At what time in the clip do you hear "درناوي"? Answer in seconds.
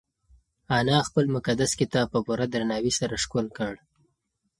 2.53-2.91